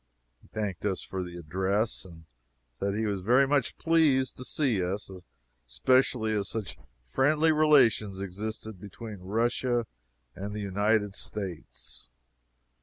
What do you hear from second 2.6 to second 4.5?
said he was very much pleased to